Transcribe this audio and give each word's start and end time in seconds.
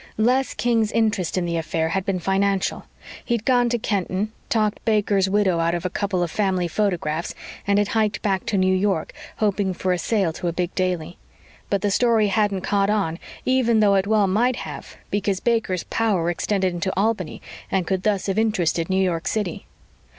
Les 0.17 0.55
King's 0.55 0.91
interest 0.91 1.37
in 1.37 1.45
the 1.45 1.57
affair 1.57 1.89
had 1.89 2.03
been 2.07 2.17
financial. 2.17 2.85
He'd 3.23 3.45
gone 3.45 3.69
to 3.69 3.77
Kenton, 3.77 4.31
talked 4.49 4.83
Baker's 4.83 5.29
widow 5.29 5.59
out 5.59 5.75
of 5.75 5.85
a 5.85 5.91
couple 5.91 6.23
of 6.23 6.31
family 6.31 6.67
photographs, 6.67 7.35
and 7.67 7.77
had 7.77 7.89
hiked 7.89 8.23
back 8.23 8.47
to 8.47 8.57
New 8.57 8.75
York, 8.75 9.13
hoping 9.37 9.75
for 9.75 9.93
a 9.93 9.99
sale 9.99 10.33
to 10.33 10.47
a 10.47 10.53
big 10.53 10.73
daily. 10.73 11.19
But 11.69 11.83
the 11.83 11.91
story 11.91 12.29
hadn't 12.29 12.61
caught 12.61 12.89
on 12.89 13.19
even 13.45 13.79
though 13.79 13.93
it 13.93 14.07
well 14.07 14.25
might 14.25 14.55
have, 14.55 14.97
because 15.11 15.39
Baker's 15.39 15.83
power 15.83 16.31
extended 16.31 16.73
into 16.73 16.91
Albany 16.97 17.39
and 17.69 17.85
could 17.85 18.01
thus 18.01 18.25
have 18.25 18.39
interested 18.39 18.89
New 18.89 19.03
York 19.03 19.27
City. 19.27 19.67